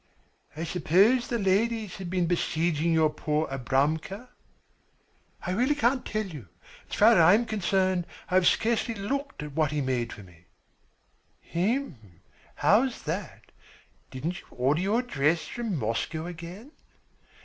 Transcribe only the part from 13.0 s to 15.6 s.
that? Didn't you order your dress